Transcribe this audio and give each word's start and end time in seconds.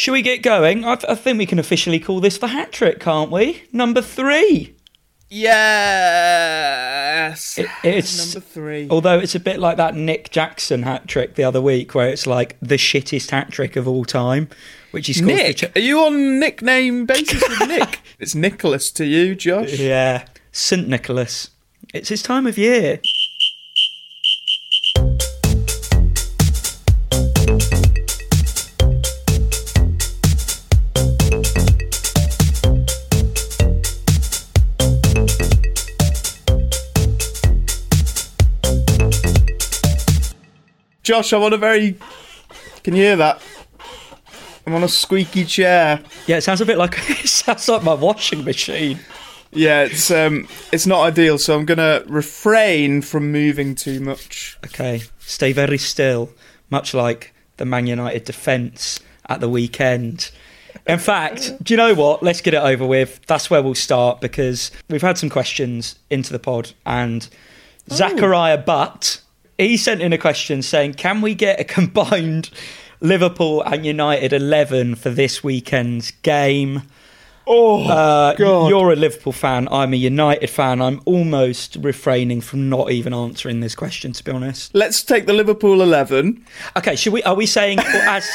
Should 0.00 0.12
we 0.12 0.22
get 0.22 0.40
going? 0.42 0.82
I, 0.82 0.92
I 1.10 1.14
think 1.14 1.36
we 1.36 1.44
can 1.44 1.58
officially 1.58 2.00
call 2.00 2.20
this 2.20 2.38
the 2.38 2.46
hat 2.46 2.72
trick, 2.72 3.00
can't 3.00 3.30
we? 3.30 3.64
Number 3.70 4.00
three. 4.00 4.74
Yes. 6.40 7.58
It- 7.58 7.68
it's 7.84 8.34
number 8.34 8.40
three. 8.46 8.88
Although 8.88 9.18
it's 9.18 9.34
a 9.34 9.40
bit 9.40 9.60
like 9.60 9.76
that 9.76 9.94
Nick 9.94 10.30
Jackson 10.30 10.84
hat 10.84 11.06
trick 11.06 11.34
the 11.34 11.44
other 11.44 11.60
week, 11.60 11.94
where 11.94 12.08
it's 12.08 12.26
like 12.26 12.56
the 12.62 12.76
shittest 12.78 13.28
hat 13.30 13.50
trick 13.50 13.76
of 13.76 13.86
all 13.86 14.06
time, 14.06 14.48
which 14.90 15.06
he 15.06 15.12
scored. 15.12 15.34
Nick, 15.34 15.56
Ch- 15.58 15.76
are 15.76 15.80
you 15.80 16.00
on 16.00 16.40
nickname 16.40 17.04
basis 17.04 17.46
with 17.46 17.68
Nick? 17.68 18.00
it's 18.18 18.34
Nicholas 18.34 18.90
to 18.92 19.04
you, 19.04 19.34
Josh. 19.34 19.78
yeah, 19.78 20.24
St 20.50 20.88
Nicholas. 20.88 21.50
It's 21.92 22.08
his 22.08 22.22
time 22.22 22.46
of 22.46 22.56
year. 22.56 23.00
Josh, 41.02 41.32
I'm 41.32 41.42
on 41.42 41.52
a 41.52 41.56
very. 41.56 41.96
Can 42.82 42.94
you 42.94 43.02
hear 43.02 43.16
that? 43.16 43.42
I'm 44.66 44.74
on 44.74 44.82
a 44.82 44.88
squeaky 44.88 45.44
chair. 45.44 46.00
Yeah, 46.26 46.36
it 46.36 46.42
sounds 46.42 46.60
a 46.60 46.66
bit 46.66 46.78
like 46.78 46.94
it 47.10 47.28
sounds 47.28 47.68
like 47.68 47.82
my 47.82 47.94
washing 47.94 48.44
machine. 48.44 49.00
Yeah, 49.52 49.82
it's 49.82 50.10
um, 50.10 50.46
it's 50.72 50.86
not 50.86 51.02
ideal, 51.02 51.38
so 51.38 51.58
I'm 51.58 51.64
gonna 51.64 52.02
refrain 52.06 53.02
from 53.02 53.32
moving 53.32 53.74
too 53.74 54.00
much. 54.00 54.58
Okay, 54.66 55.02
stay 55.18 55.52
very 55.52 55.78
still, 55.78 56.30
much 56.68 56.94
like 56.94 57.34
the 57.56 57.64
Man 57.64 57.86
United 57.86 58.24
defence 58.24 59.00
at 59.28 59.40
the 59.40 59.48
weekend. 59.48 60.30
In 60.86 60.98
fact, 60.98 61.62
do 61.62 61.74
you 61.74 61.78
know 61.78 61.94
what? 61.94 62.22
Let's 62.22 62.40
get 62.40 62.54
it 62.54 62.62
over 62.62 62.86
with. 62.86 63.24
That's 63.26 63.50
where 63.50 63.62
we'll 63.62 63.74
start 63.74 64.20
because 64.20 64.70
we've 64.88 65.02
had 65.02 65.18
some 65.18 65.30
questions 65.30 65.98
into 66.10 66.32
the 66.32 66.38
pod, 66.38 66.72
and 66.86 67.26
Zachariah 67.90 68.58
Butt 68.58 69.20
he 69.68 69.76
sent 69.76 70.00
in 70.02 70.12
a 70.12 70.18
question 70.18 70.62
saying, 70.62 70.94
"Can 70.94 71.20
we 71.20 71.34
get 71.34 71.60
a 71.60 71.64
combined 71.78 72.50
Liverpool 73.00 73.62
and 73.62 73.84
United 73.86 74.32
eleven 74.32 74.94
for 74.94 75.10
this 75.10 75.42
weekend's 75.44 76.10
game?" 76.22 76.82
Oh, 77.52 77.82
Uh, 77.88 78.34
God. 78.34 78.68
You're 78.68 78.92
a 78.92 78.96
Liverpool 78.96 79.32
fan. 79.32 79.66
I'm 79.72 79.92
a 79.92 79.96
United 79.96 80.48
fan. 80.50 80.80
I'm 80.80 81.00
almost 81.04 81.76
refraining 81.80 82.40
from 82.42 82.68
not 82.68 82.92
even 82.92 83.12
answering 83.12 83.58
this 83.58 83.74
question, 83.74 84.12
to 84.12 84.22
be 84.22 84.30
honest. 84.30 84.72
let's 84.72 85.02
take 85.02 85.26
the 85.26 85.32
Liverpool 85.32 85.82
eleven. 85.82 86.44
Okay, 86.76 86.94
should 86.94 87.12
we? 87.12 87.22
Are 87.24 87.34
we 87.34 87.46
saying 87.46 87.78
as 87.84 88.28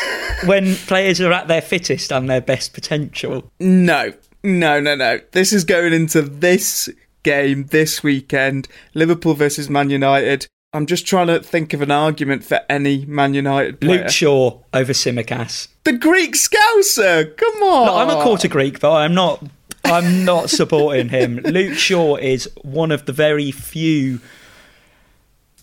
when 0.45 0.75
players 0.75 1.21
are 1.21 1.31
at 1.31 1.47
their 1.47 1.61
fittest 1.61 2.11
and 2.11 2.29
their 2.29 2.41
best 2.41 2.73
potential? 2.73 3.49
No, 3.59 4.11
no, 4.43 4.81
no, 4.81 4.95
no. 4.95 5.19
This 5.31 5.53
is 5.53 5.63
going 5.63 5.93
into 5.93 6.21
this 6.21 6.89
game 7.23 7.65
this 7.67 8.03
weekend. 8.03 8.67
Liverpool 8.95 9.33
versus 9.35 9.69
Man 9.69 9.89
United. 9.89 10.47
I'm 10.75 10.85
just 10.85 11.07
trying 11.07 11.27
to 11.27 11.39
think 11.39 11.73
of 11.73 11.81
an 11.81 11.89
argument 11.91 12.43
for 12.43 12.59
any 12.69 13.05
Man 13.05 13.33
United 13.33 13.79
player. 13.79 14.01
Luke 14.01 14.09
Shaw 14.09 14.59
over 14.73 14.91
Tsimikas. 14.91 15.69
the 15.85 15.93
Greek 15.93 16.33
Scouser. 16.35 17.35
Come 17.37 17.63
on. 17.63 18.09
I'm 18.09 18.17
a 18.17 18.21
quarter 18.21 18.47
Greek, 18.49 18.79
but 18.81 18.91
I'm 18.91 19.13
not. 19.13 19.41
I'm 19.85 20.25
not 20.25 20.49
supporting 20.59 21.09
him. 21.09 21.37
Luke 21.37 21.77
Shaw 21.77 22.17
is 22.17 22.49
one 22.63 22.91
of 22.91 23.05
the 23.05 23.13
very 23.13 23.51
few 23.51 24.19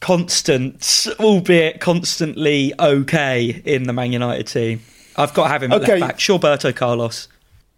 constants, 0.01 1.07
albeit 1.21 1.81
constantly 1.81 2.73
okay, 2.79 3.63
in 3.65 3.85
the 3.85 3.93
Man 3.93 4.13
United 4.13 4.47
team. 4.47 4.81
I've 5.17 5.35
got 5.35 5.45
to 5.45 5.49
have 5.51 5.63
him 5.63 5.73
at 5.73 5.83
Okay. 5.83 5.99
left 5.99 6.13
back. 6.13 6.19
Shawberto 6.19 6.75
Carlos. 6.75 7.29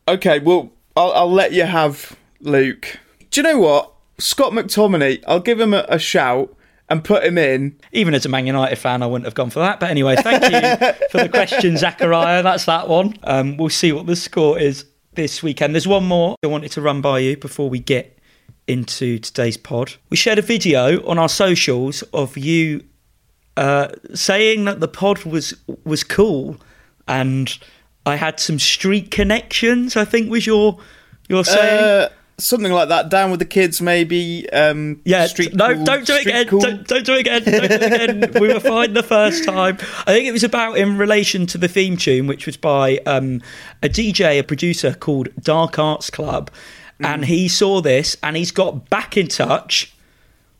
Okay, 0.06 0.38
well, 0.38 0.70
I'll, 0.96 1.12
I'll 1.12 1.32
let 1.32 1.52
you 1.52 1.64
have 1.64 2.16
Luke. 2.40 2.98
Do 3.30 3.40
you 3.40 3.42
know 3.42 3.58
what? 3.58 3.90
Scott 4.18 4.52
McTominay, 4.52 5.24
I'll 5.26 5.40
give 5.40 5.58
him 5.58 5.74
a, 5.74 5.84
a 5.88 5.98
shout 5.98 6.54
and 6.88 7.02
put 7.02 7.24
him 7.24 7.38
in. 7.38 7.78
Even 7.92 8.14
as 8.14 8.26
a 8.26 8.28
Man 8.28 8.46
United 8.46 8.76
fan, 8.76 9.02
I 9.02 9.06
wouldn't 9.06 9.24
have 9.26 9.34
gone 9.34 9.50
for 9.50 9.60
that. 9.60 9.80
But 9.80 9.90
anyway, 9.90 10.16
thank 10.16 10.42
you 10.42 10.92
for 11.10 11.18
the 11.22 11.28
question, 11.28 11.76
Zachariah. 11.76 12.42
That's 12.42 12.64
that 12.66 12.88
one. 12.88 13.14
Um, 13.24 13.56
we'll 13.56 13.70
see 13.70 13.92
what 13.92 14.06
the 14.06 14.16
score 14.16 14.58
is 14.58 14.84
this 15.14 15.42
weekend. 15.42 15.74
There's 15.74 15.88
one 15.88 16.04
more 16.04 16.36
I 16.42 16.46
wanted 16.46 16.72
to 16.72 16.80
run 16.80 17.00
by 17.00 17.20
you 17.20 17.36
before 17.36 17.70
we 17.70 17.78
get 17.78 18.18
into 18.66 19.18
today's 19.18 19.56
pod. 19.56 19.94
We 20.10 20.16
shared 20.16 20.38
a 20.38 20.42
video 20.42 21.06
on 21.06 21.18
our 21.18 21.28
socials 21.28 22.02
of 22.12 22.36
you 22.36 22.84
uh, 23.56 23.88
saying 24.14 24.64
that 24.64 24.80
the 24.80 24.88
pod 24.88 25.24
was 25.24 25.54
was 25.84 26.02
cool, 26.02 26.56
and 27.06 27.56
I 28.06 28.16
had 28.16 28.40
some 28.40 28.58
street 28.58 29.10
connections. 29.10 29.96
I 29.96 30.04
think 30.04 30.30
was 30.30 30.46
your 30.46 30.78
your 31.28 31.44
saying. 31.44 31.84
Uh, 31.84 32.08
something 32.38 32.72
like 32.72 32.88
that. 32.88 33.08
Down 33.10 33.30
with 33.30 33.40
the 33.40 33.46
kids, 33.46 33.80
maybe. 33.80 34.48
Um, 34.50 35.00
Yeah, 35.04 35.26
street 35.26 35.54
no, 35.54 35.74
cool, 35.74 35.84
don't 35.84 36.06
do 36.06 36.14
it 36.14 36.20
street 36.20 36.32
again. 36.32 36.48
cool. 36.48 36.60
Don't, 36.60 36.86
don't 36.86 37.06
do 37.06 37.14
it 37.14 37.20
again. 37.20 37.42
Don't 37.44 37.58
do 37.58 37.64
it 37.64 38.20
again. 38.20 38.32
we 38.42 38.48
were 38.52 38.60
fine 38.60 38.92
the 38.94 39.02
first 39.02 39.44
time. 39.44 39.78
I 40.06 40.12
think 40.12 40.26
it 40.26 40.32
was 40.32 40.44
about 40.44 40.76
in 40.76 40.98
relation 40.98 41.46
to 41.46 41.58
the 41.58 41.68
theme 41.68 41.96
tune, 41.96 42.26
which 42.26 42.46
was 42.46 42.56
by 42.56 42.98
um, 43.06 43.40
a 43.82 43.88
DJ, 43.88 44.38
a 44.38 44.42
producer 44.42 44.94
called 44.94 45.28
Dark 45.40 45.78
Arts 45.78 46.10
Club, 46.10 46.50
Mm. 47.00 47.06
and 47.06 47.24
he 47.24 47.48
saw 47.48 47.80
this 47.80 48.16
and 48.22 48.36
he's 48.36 48.52
got 48.52 48.88
back 48.88 49.16
in 49.16 49.26
touch 49.26 49.92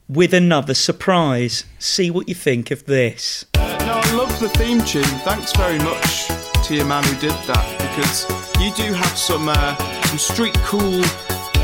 with 0.08 0.34
another 0.34 0.74
surprise. 0.74 1.64
See 1.78 2.10
what 2.10 2.28
you 2.28 2.34
think 2.34 2.72
of 2.72 2.86
this. 2.86 3.44
No, 3.54 3.62
I 3.62 4.12
love 4.14 4.40
the 4.40 4.48
theme 4.48 4.82
tune. 4.82 5.04
Thanks 5.22 5.52
very 5.54 5.78
much 5.78 6.26
to 6.66 6.74
your 6.74 6.86
man 6.86 7.04
who 7.04 7.14
did 7.20 7.30
that 7.46 7.78
because 7.78 8.26
you 8.60 8.72
do 8.74 8.92
have 8.92 9.16
some 9.16 9.48
uh, 9.48 9.76
some 10.06 10.18
street 10.18 10.54
cool. 10.64 11.02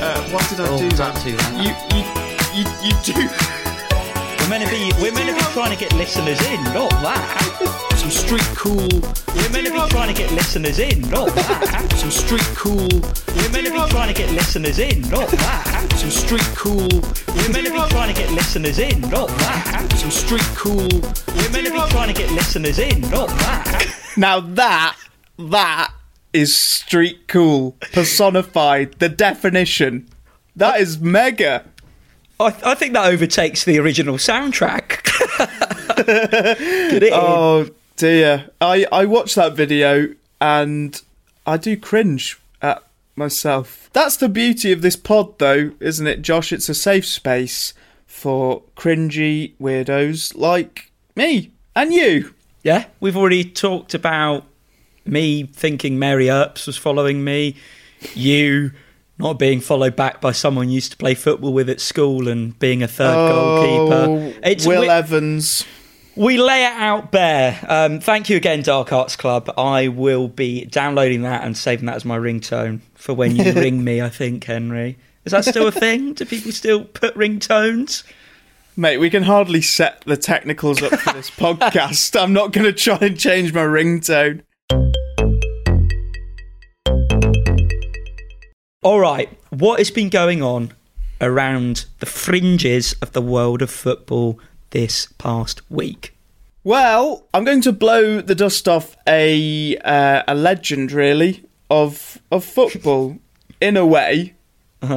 Uh, 0.00 0.20
why 0.30 0.40
did 0.48 0.60
I 0.60 0.68
Oh, 0.68 0.78
do 0.78 0.88
don't 0.88 0.96
that? 0.96 1.24
do 1.24 1.36
that. 1.36 1.52
You, 1.60 1.72
you, 1.92 2.02
you, 2.56 2.64
you 2.82 2.92
do 3.04 3.12
We're 4.40 4.48
meant 4.48 4.64
to 4.64 4.70
be, 4.70 4.90
we're 5.02 5.12
meant 5.12 5.28
to 5.28 5.34
be 5.34 5.40
trying 5.52 5.70
to 5.70 5.76
get 5.78 5.92
listeners 5.94 6.40
in, 6.48 6.62
not 6.72 6.90
that. 7.04 7.92
some 7.96 8.10
street 8.10 8.48
cool. 8.56 8.88
We're 9.36 9.50
meant 9.52 9.66
to 9.68 9.72
be 9.72 9.82
trying 9.90 10.08
to 10.08 10.14
get 10.16 10.32
listeners 10.32 10.78
in, 10.78 11.02
not 11.10 11.28
that. 11.34 11.92
Some 11.96 12.10
street 12.10 12.48
cool. 12.56 12.88
We're 13.36 13.50
meant 13.52 13.66
to 13.66 13.72
be 13.72 13.82
trying 13.90 14.08
to 14.08 14.14
get 14.14 14.30
listeners 14.32 14.78
in, 14.78 15.02
not 15.10 15.28
that. 15.28 15.92
Some 15.96 16.10
street 16.10 16.48
cool. 16.56 16.88
We're 17.36 17.52
meant 17.52 17.66
to 17.66 17.72
be 17.72 17.82
trying 17.92 18.14
to 18.14 18.20
get 18.20 18.30
listeners 18.32 18.78
in, 18.78 19.00
not 19.02 19.28
that. 19.28 19.92
Some 19.96 20.10
street 20.10 20.48
cool. 20.56 20.88
We're 21.36 21.50
meant 21.52 21.66
to 21.66 21.72
be 21.72 21.80
trying 21.90 22.08
to 22.08 22.14
get 22.14 22.30
listeners 22.32 22.78
in, 22.78 23.02
not 23.10 23.28
that. 23.28 23.86
Now 24.16 24.40
that 24.40 24.96
that 25.38 25.92
is 26.32 26.56
street 26.56 27.28
cool 27.28 27.76
personified. 27.92 28.94
The 28.98 29.08
definition. 29.08 30.08
That 30.56 30.80
is 30.80 31.00
mega. 31.00 31.64
I, 32.38 32.54
I 32.64 32.74
think 32.74 32.94
that 32.94 33.06
overtakes 33.06 33.64
the 33.64 33.78
original 33.78 34.16
soundtrack. 34.16 35.04
Get 36.06 37.02
it 37.02 37.02
in. 37.04 37.10
Oh 37.12 37.68
dear. 37.96 38.50
I 38.60 38.86
I 38.90 39.04
watched 39.04 39.34
that 39.36 39.54
video 39.54 40.14
and 40.40 41.00
I 41.46 41.56
do 41.56 41.76
cringe 41.76 42.40
at 42.62 42.82
myself. 43.16 43.90
That's 43.92 44.16
the 44.16 44.28
beauty 44.28 44.72
of 44.72 44.82
this 44.82 44.96
pod 44.96 45.38
though, 45.38 45.72
isn't 45.80 46.06
it, 46.06 46.22
Josh? 46.22 46.52
It's 46.52 46.68
a 46.68 46.74
safe 46.74 47.06
space 47.06 47.74
for 48.06 48.62
cringy 48.76 49.52
weirdos 49.60 50.34
like 50.36 50.90
me 51.14 51.52
and 51.76 51.92
you. 51.92 52.34
Yeah, 52.62 52.86
we've 53.00 53.16
already 53.16 53.44
talked 53.44 53.94
about 53.94 54.44
me 55.04 55.44
thinking 55.44 55.98
Mary 55.98 56.28
Earps 56.28 56.66
was 56.66 56.76
following 56.76 57.22
me, 57.24 57.56
you 58.14 58.72
not 59.18 59.38
being 59.38 59.60
followed 59.60 59.96
back 59.96 60.20
by 60.20 60.32
someone 60.32 60.68
you 60.70 60.76
used 60.76 60.92
to 60.92 60.96
play 60.96 61.14
football 61.14 61.52
with 61.52 61.68
at 61.68 61.80
school 61.80 62.26
and 62.28 62.58
being 62.58 62.82
a 62.82 62.88
third 62.88 63.14
goalkeeper. 63.14 64.38
It's 64.42 64.64
Oh, 64.66 64.68
Will 64.70 64.80
we, 64.82 64.88
Evans. 64.88 65.66
we 66.16 66.38
lay 66.38 66.64
it 66.64 66.72
out 66.72 67.12
bare. 67.12 67.58
Um, 67.68 68.00
thank 68.00 68.30
you 68.30 68.36
again, 68.38 68.62
Dark 68.62 68.92
Arts 68.94 69.16
Club. 69.16 69.52
I 69.58 69.88
will 69.88 70.28
be 70.28 70.64
downloading 70.64 71.20
that 71.22 71.44
and 71.44 71.54
saving 71.56 71.84
that 71.86 71.96
as 71.96 72.04
my 72.06 72.18
ringtone 72.18 72.80
for 72.94 73.12
when 73.12 73.36
you 73.36 73.52
ring 73.54 73.84
me. 73.84 74.00
I 74.00 74.08
think 74.08 74.44
Henry. 74.44 74.96
Is 75.26 75.32
that 75.32 75.44
still 75.44 75.66
a 75.66 75.72
thing? 75.72 76.14
Do 76.14 76.24
people 76.24 76.50
still 76.52 76.84
put 76.84 77.14
ringtones? 77.14 78.04
Mate, 78.74 78.96
we 78.96 79.10
can 79.10 79.24
hardly 79.24 79.60
set 79.60 80.00
the 80.06 80.16
technicals 80.16 80.82
up 80.82 80.98
for 80.98 81.12
this 81.12 81.28
podcast. 81.36 82.18
I'm 82.18 82.32
not 82.32 82.52
going 82.52 82.64
to 82.64 82.72
try 82.72 82.96
and 83.02 83.18
change 83.20 83.52
my 83.52 83.60
ringtone. 83.64 84.40
All 88.82 88.98
right, 88.98 89.28
what 89.50 89.78
has 89.78 89.90
been 89.90 90.08
going 90.08 90.42
on 90.42 90.72
around 91.20 91.84
the 91.98 92.06
fringes 92.06 92.94
of 93.02 93.12
the 93.12 93.20
world 93.20 93.60
of 93.60 93.70
football 93.70 94.40
this 94.70 95.04
past 95.18 95.60
week? 95.70 96.16
Well, 96.64 97.26
I'm 97.34 97.44
going 97.44 97.60
to 97.62 97.72
blow 97.72 98.22
the 98.22 98.34
dust 98.34 98.66
off 98.68 98.96
a 99.06 99.76
uh, 99.84 100.22
a 100.26 100.34
legend, 100.34 100.92
really, 100.92 101.44
of 101.68 102.16
of 102.32 102.42
football 102.42 103.18
in 103.60 103.76
a 103.76 103.84
way. 103.84 104.32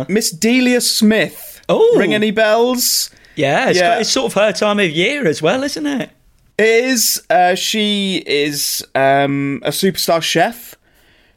Miss 0.07 0.31
Delia 0.31 0.79
Smith. 0.79 1.59
Oh. 1.67 1.97
ring 1.97 2.13
any 2.13 2.31
bells? 2.31 3.09
Yeah, 3.35 3.67
it's, 3.69 3.79
Yeah. 3.79 3.89
got- 3.95 4.01
it's 4.01 4.09
sort 4.11 4.27
of 4.27 4.41
her 4.41 4.53
time 4.53 4.79
of 4.79 4.89
year 4.91 5.27
as 5.27 5.41
well, 5.41 5.61
isn't 5.61 5.85
it? 5.85 6.09
It 6.57 6.85
is 6.85 7.21
uh, 7.29 7.55
she 7.55 8.23
is 8.25 8.81
um, 8.95 9.61
a 9.65 9.71
superstar 9.71 10.21
chef 10.23 10.75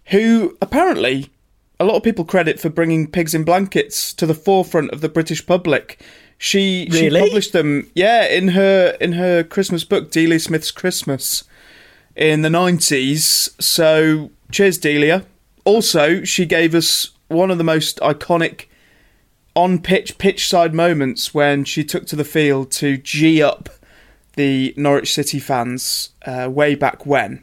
who 0.06 0.56
apparently 0.62 1.30
a 1.78 1.84
lot 1.84 1.96
of 1.96 2.02
people 2.02 2.24
credit 2.24 2.58
for 2.58 2.68
bringing 2.70 3.10
pigs 3.10 3.34
in 3.34 3.44
blankets 3.44 4.12
to 4.14 4.26
the 4.26 4.34
forefront 4.34 4.90
of 4.92 5.00
the 5.00 5.08
British 5.08 5.44
public. 5.44 6.00
She 6.38 6.88
Really? 6.90 7.10
she 7.10 7.26
published 7.26 7.52
them, 7.52 7.90
yeah, 7.94 8.26
in 8.26 8.48
her 8.48 8.96
in 9.00 9.12
her 9.12 9.42
Christmas 9.42 9.84
book, 9.84 10.10
Delia 10.10 10.38
Smith's 10.38 10.70
Christmas, 10.70 11.44
in 12.14 12.42
the 12.42 12.50
nineties. 12.50 13.50
So 13.58 14.30
cheers, 14.50 14.78
Delia. 14.78 15.24
Also, 15.64 16.24
she 16.24 16.46
gave 16.46 16.74
us 16.74 17.10
one 17.28 17.50
of 17.50 17.58
the 17.58 17.64
most 17.64 17.98
iconic 18.00 18.66
on 19.54 19.80
pitch 19.80 20.18
pitch 20.18 20.46
side 20.46 20.74
moments 20.74 21.32
when 21.32 21.64
she 21.64 21.82
took 21.82 22.06
to 22.06 22.16
the 22.16 22.24
field 22.24 22.70
to 22.70 22.98
g 22.98 23.42
up 23.42 23.70
the 24.34 24.74
Norwich 24.76 25.14
City 25.14 25.38
fans 25.38 26.10
uh, 26.26 26.48
way 26.50 26.74
back 26.74 27.06
when. 27.06 27.42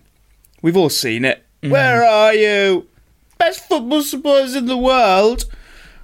We've 0.62 0.78
all 0.78 0.90
seen 0.90 1.26
it. 1.26 1.44
Where 1.62 2.04
are 2.06 2.34
you? 2.34 2.88
Best 3.44 3.68
football 3.68 4.02
supporters 4.02 4.56
in 4.56 4.68
the 4.68 4.78
world. 4.78 5.44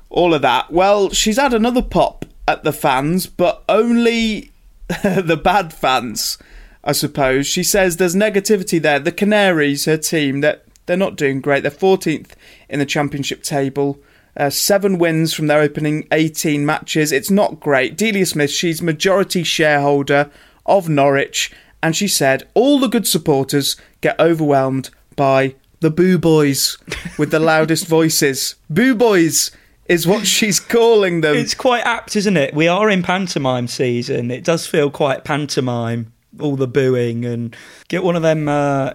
All 0.09 0.33
of 0.33 0.41
that. 0.41 0.74
Well, 0.74 1.12
she's 1.12 1.38
had 1.38 1.53
another 1.53 1.81
pop 1.81 2.25
at 2.45 2.65
the 2.65 2.74
fans, 2.74 3.27
but 3.27 3.63
only 3.69 4.51
the 5.03 5.39
bad 5.41 5.71
fans, 5.71 6.38
I 6.83 6.91
suppose. 6.91 7.47
She 7.47 7.63
says 7.63 7.95
there's 7.95 8.13
negativity 8.13 8.81
there. 8.81 9.00
The 9.00 9.13
Canaries, 9.13 9.86
her 9.86 9.95
team, 9.95 10.41
that 10.41 10.65
they're 10.86 10.97
not 10.97 11.15
doing 11.15 11.39
great. 11.39 11.63
They're 11.63 11.71
14th 11.71 12.31
in 12.68 12.80
the 12.80 12.86
championship 12.86 13.41
table. 13.41 14.00
Uh, 14.36 14.50
seven 14.50 14.97
wins 14.97 15.33
from 15.33 15.47
their 15.47 15.62
opening 15.62 16.09
18 16.12 16.65
matches. 16.65 17.13
It's 17.13 17.31
not 17.31 17.62
great. 17.62 17.95
Delia 17.95 18.25
Smith, 18.25 18.51
she's 18.51 18.81
majority 18.81 19.44
shareholder 19.44 20.30
of 20.65 20.89
Norwich, 20.89 21.53
and 21.81 21.95
she 21.95 22.09
said 22.09 22.50
all 22.53 22.80
the 22.80 22.89
good 22.89 23.07
supporters 23.07 23.77
get 24.01 24.19
overwhelmed 24.19 24.89
by 25.15 25.56
the 25.80 25.90
boo 25.90 26.18
boys 26.18 26.78
with 27.18 27.31
the 27.31 27.40
loudest 27.40 27.88
voices. 27.88 28.56
Boo 28.70 28.96
boys 28.96 29.52
is 29.86 30.06
what 30.06 30.28
she's 30.28 30.60
calling 30.60 31.22
them. 31.22 31.36
It's 31.36 31.56
quite 31.56 31.86
apt, 31.86 32.16
isn't 32.16 32.38
it? 32.38 32.54
We 32.54 32.68
are 32.68 32.90
in 32.90 33.02
pantomime 33.04 33.68
season. 33.68 34.31
It 34.31 34.44
does 34.44 34.68
feel 34.68 34.92
quite 34.92 35.24
pantomime, 35.24 36.14
all 36.40 36.56
the 36.56 36.68
booing 36.68 37.26
and 37.26 37.56
get 37.88 38.04
one 38.04 38.16
of 38.16 38.22
them. 38.22 38.48
Uh, 38.48 38.94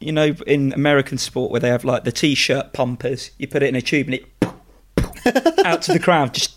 you 0.00 0.10
know, 0.10 0.34
in 0.46 0.72
American 0.72 1.16
sport 1.16 1.52
where 1.52 1.60
they 1.60 1.68
have 1.68 1.84
like 1.84 2.02
the 2.04 2.10
t-shirt 2.10 2.72
pumpers, 2.72 3.30
you 3.38 3.46
put 3.46 3.62
it 3.62 3.68
in 3.68 3.76
a 3.76 3.82
tube 3.82 4.08
and 4.08 4.14
it 4.14 5.64
out 5.64 5.82
to 5.82 5.92
the 5.92 6.00
crowd, 6.00 6.34
just 6.34 6.56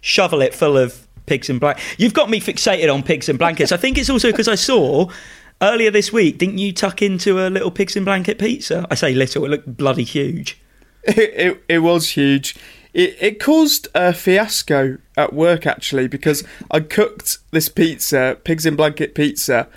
shovel 0.00 0.40
it 0.40 0.54
full 0.54 0.76
of 0.76 1.06
pigs 1.26 1.50
and 1.50 1.58
blankets. 1.58 1.84
You've 1.98 2.14
got 2.14 2.30
me 2.30 2.40
fixated 2.40 2.92
on 2.92 3.02
pigs 3.02 3.28
and 3.28 3.38
blankets. 3.38 3.72
I 3.72 3.76
think 3.76 3.98
it's 3.98 4.10
also 4.10 4.30
because 4.30 4.48
I 4.48 4.54
saw 4.54 5.10
earlier 5.62 5.90
this 5.90 6.12
week. 6.12 6.38
Didn't 6.38 6.58
you 6.58 6.72
tuck 6.72 7.02
into 7.02 7.46
a 7.46 7.48
little 7.48 7.70
pigs 7.70 7.96
in 7.96 8.04
blanket 8.04 8.38
pizza? 8.38 8.86
I 8.90 8.94
say 8.94 9.14
little; 9.14 9.44
it 9.44 9.48
looked 9.48 9.76
bloody 9.76 10.04
huge. 10.04 10.60
it, 11.02 11.18
it, 11.18 11.64
it 11.68 11.78
was 11.80 12.10
huge. 12.10 12.56
It, 12.92 13.16
it 13.20 13.40
caused 13.40 13.88
a 13.94 14.12
fiasco 14.12 14.98
at 15.16 15.32
work 15.32 15.66
actually 15.66 16.06
because 16.08 16.44
I 16.70 16.80
cooked 16.80 17.38
this 17.50 17.68
pizza, 17.68 18.38
pigs 18.44 18.64
in 18.66 18.76
blanket 18.76 19.14
pizza, 19.14 19.68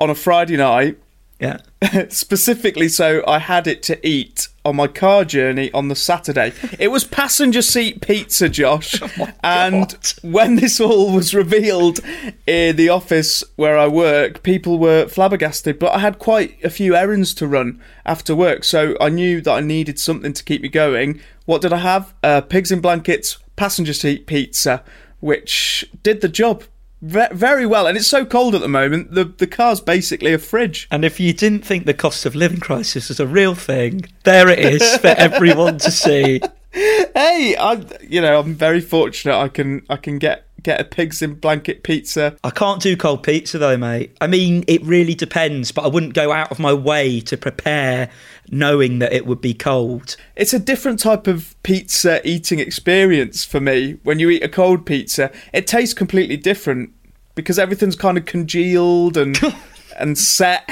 on 0.00 0.10
a 0.10 0.14
Friday 0.14 0.56
night, 0.56 0.98
Yeah. 1.38 1.58
specifically 2.08 2.88
so 2.88 3.22
I 3.28 3.38
had 3.38 3.66
it 3.66 3.82
to 3.84 4.06
eat 4.06 4.48
on 4.64 4.76
my 4.76 4.86
car 4.86 5.24
journey 5.24 5.70
on 5.72 5.88
the 5.88 5.94
Saturday. 5.94 6.52
It 6.78 6.88
was 6.88 7.04
passenger 7.04 7.62
seat 7.62 8.00
pizza, 8.00 8.48
Josh. 8.48 9.00
and 9.44 9.96
when 10.22 10.56
this 10.56 10.80
all 10.80 11.12
was 11.12 11.34
revealed 11.34 12.00
in 12.46 12.76
the 12.76 12.88
office 12.88 13.44
where 13.56 13.78
I 13.78 13.88
work, 13.88 14.42
people 14.42 14.78
were 14.78 15.06
flabbergasted. 15.06 15.78
But 15.78 15.92
I 15.92 15.98
had 15.98 16.18
quite 16.18 16.62
a 16.64 16.70
few 16.70 16.96
errands 16.96 17.34
to 17.34 17.46
run 17.46 17.80
after 18.06 18.34
work, 18.34 18.64
so 18.64 18.96
I 19.00 19.08
knew 19.08 19.40
that 19.42 19.52
I 19.52 19.60
needed 19.60 19.98
something 19.98 20.32
to 20.32 20.44
keep 20.44 20.62
me 20.62 20.68
going. 20.68 21.20
What 21.44 21.60
did 21.62 21.72
I 21.72 21.78
have? 21.78 22.14
Uh, 22.22 22.40
pigs 22.40 22.72
in 22.72 22.80
blankets, 22.80 23.38
passenger 23.56 23.92
seat 23.92 24.26
pizza, 24.26 24.82
which 25.20 25.84
did 26.02 26.20
the 26.20 26.28
job. 26.28 26.64
Ve- 27.04 27.28
Very 27.32 27.66
well, 27.66 27.86
and 27.86 27.96
it's 27.96 28.06
so 28.06 28.24
cold 28.24 28.54
at 28.54 28.60
the 28.60 28.68
moment. 28.68 29.12
The 29.12 29.24
the 29.24 29.46
car's 29.46 29.80
basically 29.80 30.32
a 30.32 30.38
fridge. 30.38 30.86
And 30.90 31.04
if 31.04 31.20
you 31.20 31.32
didn't 31.32 31.64
think 31.64 31.86
the 31.86 31.94
cost 31.94 32.26
of 32.26 32.34
living 32.34 32.60
crisis 32.60 33.08
was 33.08 33.20
a 33.20 33.26
real 33.26 33.54
thing, 33.54 34.04
there 34.24 34.48
it 34.48 34.58
is 34.58 34.96
for 34.98 35.06
everyone 35.18 35.78
to 35.78 35.90
see. 35.90 36.40
Hey, 36.72 37.54
I 37.58 37.84
you 38.08 38.20
know 38.20 38.40
I'm 38.40 38.54
very 38.54 38.80
fortunate. 38.80 39.36
I 39.38 39.48
can 39.48 39.82
I 39.88 39.96
can 39.96 40.18
get 40.18 40.43
get 40.64 40.80
a 40.80 40.84
pigs 40.84 41.22
in 41.22 41.34
blanket 41.34 41.84
pizza. 41.84 42.36
I 42.42 42.50
can't 42.50 42.82
do 42.82 42.96
cold 42.96 43.22
pizza 43.22 43.58
though, 43.58 43.76
mate. 43.76 44.16
I 44.20 44.26
mean, 44.26 44.64
it 44.66 44.82
really 44.82 45.14
depends, 45.14 45.70
but 45.70 45.84
I 45.84 45.88
wouldn't 45.88 46.14
go 46.14 46.32
out 46.32 46.50
of 46.50 46.58
my 46.58 46.72
way 46.72 47.20
to 47.20 47.36
prepare 47.36 48.10
knowing 48.50 48.98
that 48.98 49.12
it 49.12 49.26
would 49.26 49.40
be 49.40 49.54
cold. 49.54 50.16
It's 50.34 50.52
a 50.52 50.58
different 50.58 50.98
type 50.98 51.26
of 51.26 51.54
pizza 51.62 52.26
eating 52.26 52.58
experience 52.58 53.44
for 53.44 53.60
me. 53.60 53.98
When 54.02 54.18
you 54.18 54.30
eat 54.30 54.42
a 54.42 54.48
cold 54.48 54.86
pizza, 54.86 55.30
it 55.52 55.66
tastes 55.66 55.94
completely 55.94 56.36
different 56.36 56.90
because 57.34 57.58
everything's 57.58 57.96
kind 57.96 58.18
of 58.18 58.24
congealed 58.24 59.16
and 59.16 59.38
and 59.98 60.18
set. 60.18 60.66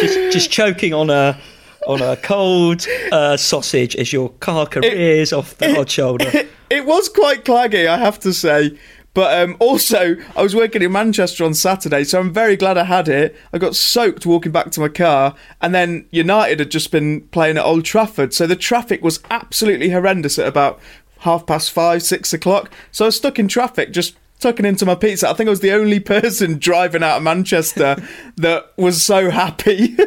Just, 0.00 0.32
just 0.32 0.50
choking 0.50 0.94
on 0.94 1.10
a 1.10 1.38
on 1.86 2.02
a 2.02 2.16
cold 2.16 2.86
uh, 3.12 3.36
sausage 3.36 3.96
as 3.96 4.12
your 4.12 4.30
car 4.40 4.66
careers 4.66 5.32
off 5.32 5.56
the 5.58 5.74
hot 5.74 5.88
shoulder. 5.90 6.30
it 6.34 6.48
was 6.84 7.08
quite 7.08 7.44
claggy, 7.44 7.86
I 7.86 7.98
have 7.98 8.18
to 8.20 8.32
say. 8.32 8.78
But 9.14 9.42
um, 9.42 9.56
also, 9.60 10.16
I 10.36 10.42
was 10.42 10.54
working 10.54 10.82
in 10.82 10.92
Manchester 10.92 11.44
on 11.44 11.54
Saturday, 11.54 12.04
so 12.04 12.20
I'm 12.20 12.32
very 12.32 12.56
glad 12.56 12.78
I 12.78 12.84
had 12.84 13.08
it. 13.08 13.36
I 13.52 13.58
got 13.58 13.74
soaked 13.74 14.26
walking 14.26 14.52
back 14.52 14.70
to 14.72 14.80
my 14.80 14.88
car, 14.88 15.34
and 15.60 15.74
then 15.74 16.06
United 16.10 16.60
had 16.60 16.70
just 16.70 16.90
been 16.90 17.22
playing 17.28 17.58
at 17.58 17.64
Old 17.64 17.84
Trafford, 17.84 18.32
so 18.32 18.46
the 18.46 18.56
traffic 18.56 19.02
was 19.02 19.20
absolutely 19.30 19.90
horrendous 19.90 20.38
at 20.38 20.46
about 20.46 20.80
half 21.20 21.46
past 21.46 21.72
five, 21.72 22.02
six 22.02 22.32
o'clock. 22.32 22.70
So 22.92 23.04
I 23.04 23.08
was 23.08 23.16
stuck 23.16 23.38
in 23.38 23.48
traffic, 23.48 23.92
just 23.92 24.14
tucking 24.38 24.64
into 24.64 24.86
my 24.86 24.94
pizza. 24.94 25.28
I 25.28 25.34
think 25.34 25.48
I 25.48 25.50
was 25.50 25.60
the 25.60 25.72
only 25.72 26.00
person 26.00 26.58
driving 26.58 27.02
out 27.02 27.18
of 27.18 27.22
Manchester 27.22 27.96
that 28.36 28.72
was 28.76 29.02
so 29.02 29.30
happy. 29.30 29.96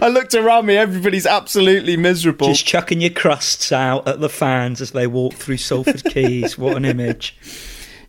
I 0.00 0.08
looked 0.08 0.34
around 0.34 0.66
me, 0.66 0.76
everybody's 0.76 1.26
absolutely 1.26 1.96
miserable. 1.96 2.48
Just 2.48 2.66
chucking 2.66 3.00
your 3.00 3.10
crusts 3.10 3.72
out 3.72 4.06
at 4.06 4.20
the 4.20 4.28
fans 4.28 4.80
as 4.80 4.92
they 4.92 5.06
walk 5.06 5.34
through 5.34 5.56
Salford 5.58 6.04
Quays. 6.04 6.56
What 6.58 6.76
an 6.76 6.84
image. 6.84 7.36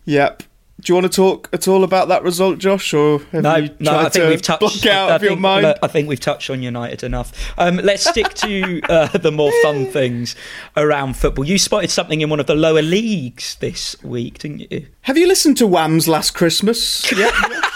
Yep. 0.05 0.41
Do 0.79 0.91
you 0.91 0.95
want 0.95 1.11
to 1.11 1.15
talk 1.15 1.49
at 1.51 1.67
all 1.67 1.83
about 1.83 2.07
that 2.07 2.23
result, 2.23 2.57
Josh, 2.59 2.93
or 2.93 3.19
have 3.31 3.43
No, 3.43 3.55
you 3.57 3.69
no, 3.79 3.97
I 3.97 4.09
think 4.09 4.29
we've 4.29 4.41
touched. 4.41 4.59
block 4.61 4.85
out 4.85 5.11
I 5.11 5.15
of 5.15 5.23
your 5.23 5.35
mind? 5.35 5.75
I 5.83 5.87
think 5.87 6.07
we've 6.07 6.19
touched 6.19 6.49
on 6.49 6.61
United 6.61 7.03
enough. 7.03 7.53
Um, 7.57 7.77
let's 7.77 8.07
stick 8.09 8.33
to 8.35 8.81
uh, 8.83 9.07
the 9.17 9.31
more 9.31 9.51
fun 9.61 9.85
things 9.91 10.35
around 10.77 11.17
football. 11.17 11.45
You 11.45 11.57
spotted 11.57 11.91
something 11.91 12.21
in 12.21 12.29
one 12.29 12.39
of 12.39 12.47
the 12.47 12.55
lower 12.55 12.81
leagues 12.81 13.55
this 13.55 14.01
week, 14.03 14.39
didn't 14.39 14.71
you? 14.71 14.87
Have 15.01 15.17
you 15.17 15.27
listened 15.27 15.57
to 15.57 15.67
Wham's 15.67 16.07
Last 16.07 16.31
Christmas? 16.31 17.11
Yeah. 17.11 17.31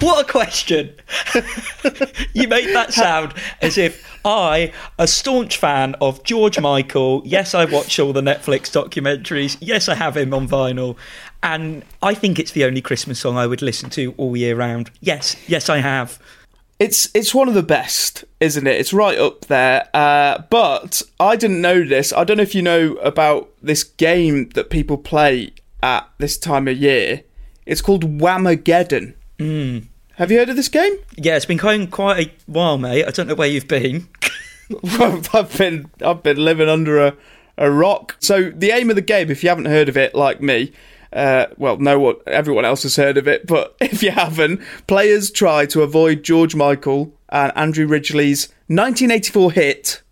What 0.00 0.28
a 0.28 0.30
question! 0.30 0.92
you 2.34 2.48
made 2.48 2.74
that 2.74 2.92
sound 2.92 3.32
as 3.62 3.78
if 3.78 4.18
I, 4.24 4.72
a 4.98 5.06
staunch 5.06 5.56
fan 5.56 5.94
of 6.00 6.22
George 6.24 6.58
Michael, 6.60 7.22
yes, 7.24 7.54
I 7.54 7.64
watch 7.64 7.98
all 7.98 8.12
the 8.12 8.20
Netflix 8.20 8.70
documentaries, 8.70 9.56
yes, 9.60 9.88
I 9.88 9.94
have 9.94 10.16
him 10.16 10.34
on 10.34 10.48
vinyl, 10.48 10.96
and 11.44 11.84
I 12.02 12.14
think 12.14 12.38
it's 12.38 12.52
the 12.52 12.64
only 12.64 12.80
Christmas 12.80 13.20
song 13.20 13.36
I 13.36 13.46
would 13.46 13.60
listen 13.60 13.90
to 13.90 14.14
all 14.16 14.34
year 14.34 14.56
round. 14.56 14.90
Yes, 15.00 15.36
yes, 15.46 15.68
I 15.68 15.78
have. 15.78 16.18
It's 16.80 17.08
it's 17.14 17.34
one 17.34 17.48
of 17.48 17.54
the 17.54 17.62
best, 17.62 18.24
isn't 18.40 18.66
it? 18.66 18.80
It's 18.80 18.92
right 18.94 19.18
up 19.18 19.42
there. 19.42 19.88
Uh, 19.92 20.42
but 20.48 21.02
I 21.20 21.36
didn't 21.36 21.60
know 21.60 21.84
this. 21.84 22.12
I 22.14 22.24
don't 22.24 22.38
know 22.38 22.42
if 22.42 22.54
you 22.54 22.62
know 22.62 22.94
about 22.94 23.50
this 23.62 23.84
game 23.84 24.48
that 24.50 24.70
people 24.70 24.96
play 24.96 25.52
at 25.82 26.08
this 26.18 26.38
time 26.38 26.66
of 26.66 26.78
year. 26.78 27.22
It's 27.66 27.82
called 27.82 28.18
Whamageddon. 28.18 29.14
Mm. 29.38 29.86
Have 30.16 30.30
you 30.30 30.38
heard 30.38 30.48
of 30.48 30.56
this 30.56 30.68
game? 30.68 30.96
Yeah, 31.16 31.36
it's 31.36 31.46
been 31.46 31.58
going 31.58 31.88
quite 31.88 32.28
a 32.28 32.32
while, 32.46 32.78
mate. 32.78 33.04
I 33.04 33.10
don't 33.10 33.26
know 33.26 33.34
where 33.34 33.48
you've 33.48 33.68
been. 33.68 34.08
I've 35.34 35.58
been 35.58 35.90
I've 36.02 36.22
been 36.22 36.38
living 36.38 36.70
under 36.70 37.06
a, 37.06 37.14
a 37.58 37.70
rock. 37.70 38.16
So 38.20 38.50
the 38.50 38.70
aim 38.70 38.88
of 38.88 38.96
the 38.96 39.02
game, 39.02 39.30
if 39.30 39.42
you 39.42 39.50
haven't 39.50 39.66
heard 39.66 39.90
of 39.90 39.98
it, 39.98 40.14
like 40.14 40.40
me, 40.40 40.72
uh, 41.14 41.46
well, 41.56 41.78
no 41.78 41.98
one 41.98 42.16
everyone 42.26 42.64
else 42.64 42.82
has 42.82 42.96
heard 42.96 43.16
of 43.16 43.28
it, 43.28 43.46
but 43.46 43.76
if 43.80 44.02
you 44.02 44.10
haven't, 44.10 44.60
players 44.86 45.30
try 45.30 45.64
to 45.66 45.82
avoid 45.82 46.22
George 46.22 46.54
Michael 46.54 47.12
and 47.28 47.52
Andrew 47.56 47.86
Ridgeley's 47.86 48.48
1984 48.66 49.52
hit 49.52 50.02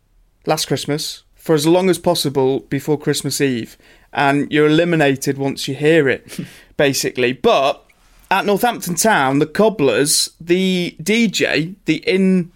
"Last 0.46 0.66
Christmas" 0.66 1.24
for 1.34 1.54
as 1.54 1.66
long 1.66 1.90
as 1.90 1.98
possible 1.98 2.60
before 2.60 2.96
Christmas 2.96 3.40
Eve, 3.40 3.76
and 4.12 4.50
you're 4.52 4.68
eliminated 4.68 5.38
once 5.38 5.66
you 5.66 5.74
hear 5.74 6.08
it, 6.08 6.38
basically. 6.76 7.32
But 7.32 7.84
at 8.30 8.46
Northampton 8.46 8.94
Town, 8.94 9.40
the 9.40 9.46
Cobblers, 9.46 10.30
the 10.40 10.96
DJ, 11.02 11.74
the 11.86 11.96
in 11.96 12.52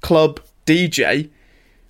club 0.00 0.40
DJ, 0.66 1.30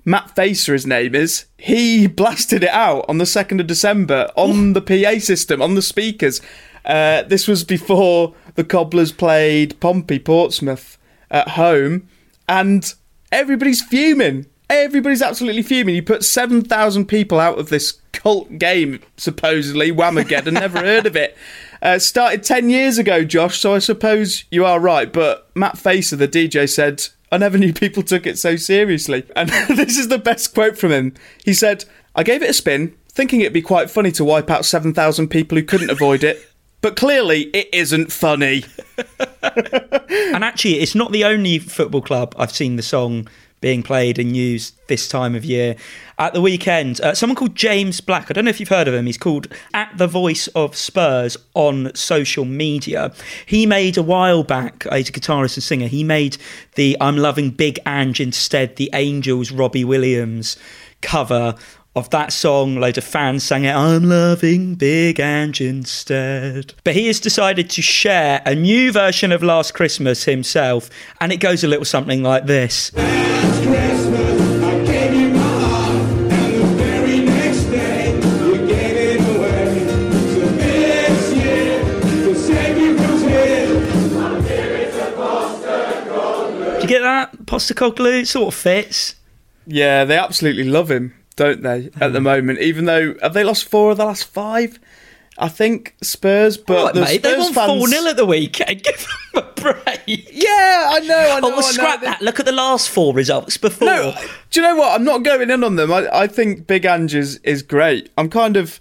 Matt 0.08 0.36
Facer, 0.36 0.72
his 0.72 0.86
name 0.86 1.16
is, 1.16 1.46
he 1.58 2.06
blasted 2.06 2.62
it 2.62 2.70
out 2.70 3.04
on 3.08 3.18
the 3.18 3.24
2nd 3.24 3.58
of 3.58 3.66
December 3.66 4.30
on 4.36 4.72
the 4.72 4.80
PA 4.80 5.18
system, 5.18 5.60
on 5.60 5.74
the 5.74 5.82
speakers. 5.82 6.40
Uh, 6.84 7.22
this 7.22 7.48
was 7.48 7.64
before 7.64 8.32
the 8.54 8.62
Cobblers 8.62 9.10
played 9.10 9.78
Pompey, 9.80 10.20
Portsmouth 10.20 10.96
at 11.28 11.48
home, 11.50 12.08
and 12.48 12.94
everybody's 13.32 13.82
fuming. 13.82 14.46
Everybody's 14.70 15.22
absolutely 15.22 15.62
fuming. 15.62 15.96
You 15.96 16.04
put 16.04 16.22
7,000 16.24 17.06
people 17.06 17.40
out 17.40 17.58
of 17.58 17.68
this 17.68 18.00
cult 18.12 18.58
game, 18.58 19.00
supposedly, 19.16 19.90
Whamageddon, 19.90 20.52
never 20.52 20.78
heard 20.78 21.06
of 21.06 21.16
it. 21.16 21.36
Uh, 21.82 21.98
started 21.98 22.44
10 22.44 22.70
years 22.70 22.96
ago, 22.96 23.24
Josh, 23.24 23.58
so 23.58 23.74
I 23.74 23.80
suppose 23.80 24.44
you 24.52 24.64
are 24.64 24.78
right. 24.78 25.12
But 25.12 25.50
Matt 25.56 25.78
Facer, 25.78 26.14
the 26.14 26.28
DJ, 26.28 26.68
said, 26.68 27.08
I 27.30 27.38
never 27.38 27.58
knew 27.58 27.72
people 27.72 28.02
took 28.02 28.26
it 28.26 28.38
so 28.38 28.56
seriously. 28.56 29.24
And 29.34 29.48
this 29.68 29.98
is 29.98 30.08
the 30.08 30.18
best 30.18 30.54
quote 30.54 30.78
from 30.78 30.92
him. 30.92 31.14
He 31.44 31.52
said, 31.52 31.84
I 32.14 32.22
gave 32.22 32.42
it 32.42 32.50
a 32.50 32.54
spin, 32.54 32.96
thinking 33.08 33.40
it'd 33.40 33.52
be 33.52 33.62
quite 33.62 33.90
funny 33.90 34.12
to 34.12 34.24
wipe 34.24 34.50
out 34.50 34.64
7,000 34.64 35.28
people 35.28 35.58
who 35.58 35.64
couldn't 35.64 35.90
avoid 35.90 36.24
it. 36.24 36.50
But 36.82 36.96
clearly, 36.96 37.44
it 37.54 37.68
isn't 37.72 38.12
funny. 38.12 38.64
and 39.42 40.44
actually, 40.44 40.80
it's 40.80 40.94
not 40.94 41.12
the 41.12 41.24
only 41.24 41.58
football 41.58 42.02
club 42.02 42.34
I've 42.38 42.52
seen 42.52 42.76
the 42.76 42.82
song 42.82 43.28
being 43.60 43.82
played 43.82 44.18
and 44.18 44.36
used 44.36 44.74
this 44.88 45.08
time 45.08 45.34
of 45.34 45.44
year. 45.44 45.76
At 46.18 46.32
the 46.32 46.40
weekend, 46.40 47.00
uh, 47.00 47.14
someone 47.14 47.36
called 47.36 47.54
James 47.54 48.00
Black, 48.00 48.30
I 48.30 48.34
don't 48.34 48.44
know 48.44 48.50
if 48.50 48.60
you've 48.60 48.68
heard 48.68 48.88
of 48.88 48.94
him, 48.94 49.06
he's 49.06 49.18
called 49.18 49.48
At 49.74 49.96
the 49.96 50.06
Voice 50.06 50.46
of 50.48 50.76
Spurs 50.76 51.36
on 51.54 51.94
social 51.94 52.44
media. 52.44 53.12
He 53.44 53.66
made 53.66 53.96
a 53.96 54.02
while 54.02 54.44
back, 54.44 54.86
he's 54.92 55.08
a 55.08 55.12
guitarist 55.12 55.56
and 55.56 55.64
singer, 55.64 55.86
he 55.86 56.04
made 56.04 56.38
the 56.74 56.96
I'm 57.00 57.16
Loving 57.16 57.50
Big 57.50 57.78
Ange 57.86 58.20
instead, 58.20 58.76
the 58.76 58.90
Angels 58.92 59.50
Robbie 59.50 59.84
Williams 59.84 60.56
cover 61.02 61.54
of 61.96 62.10
that 62.10 62.32
song. 62.32 62.76
Loads 62.76 62.98
of 62.98 63.04
fans 63.04 63.42
sang 63.42 63.64
it, 63.64 63.74
I'm 63.74 64.04
loving 64.04 64.76
Big 64.76 65.18
Ange 65.18 65.62
instead. 65.62 66.74
But 66.84 66.94
he 66.94 67.08
has 67.08 67.18
decided 67.18 67.68
to 67.70 67.82
share 67.82 68.42
a 68.44 68.54
new 68.54 68.92
version 68.92 69.32
of 69.32 69.42
Last 69.42 69.74
Christmas 69.74 70.24
himself, 70.24 70.88
and 71.20 71.32
it 71.32 71.38
goes 71.38 71.64
a 71.64 71.68
little 71.68 71.84
something 71.84 72.22
like 72.22 72.46
this. 72.46 72.90
Do 72.90 73.02
you 86.82 86.88
get 86.88 87.00
that? 87.00 87.32
Postecoglou 87.46 88.20
it 88.20 88.28
sort 88.28 88.54
of 88.54 88.54
fits. 88.54 89.16
Yeah, 89.66 90.04
they 90.04 90.16
absolutely 90.16 90.64
love 90.64 90.90
him, 90.90 91.14
don't 91.36 91.62
they, 91.62 91.90
at 92.00 92.12
the 92.12 92.20
moment? 92.20 92.58
Even 92.60 92.86
though, 92.86 93.14
have 93.22 93.34
they 93.34 93.44
lost 93.44 93.64
four 93.68 93.92
of 93.92 93.98
the 93.98 94.04
last 94.04 94.24
five? 94.24 94.78
I 95.38 95.48
think 95.50 95.94
Spurs, 96.02 96.56
but 96.56 96.82
Right, 96.86 96.94
the 96.94 97.00
mate, 97.02 97.22
they 97.22 97.32
Spurs 97.34 97.44
won 97.44 97.52
fans... 97.52 97.78
4 97.80 97.88
0 97.88 98.06
at 98.10 98.16
the 98.16 98.24
weekend. 98.24 98.82
Give 98.84 99.06
them 99.34 99.44
a 99.44 99.60
break. 99.60 100.00
Yeah, 100.06 100.88
I 100.92 101.00
know, 101.00 101.18
I 101.18 101.40
know. 101.40 101.48
Oh, 101.48 101.50
well, 101.50 101.58
I 101.58 101.70
scrap 101.72 102.00
know. 102.00 102.06
that. 102.08 102.22
Look 102.22 102.40
at 102.40 102.46
the 102.46 102.52
last 102.52 102.88
four 102.88 103.12
results 103.12 103.58
before. 103.58 103.86
No, 103.86 104.14
do 104.50 104.60
you 104.60 104.66
know 104.66 104.76
what? 104.76 104.92
I'm 104.94 105.04
not 105.04 105.24
going 105.24 105.50
in 105.50 105.62
on 105.62 105.76
them. 105.76 105.92
I, 105.92 106.08
I 106.10 106.26
think 106.26 106.66
Big 106.66 106.86
Ange 106.86 107.14
is, 107.14 107.36
is 107.44 107.62
great. 107.62 108.10
I'm 108.16 108.30
kind 108.30 108.56
of 108.56 108.80